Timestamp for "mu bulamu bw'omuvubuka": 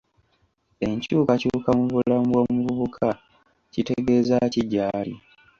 1.77-3.07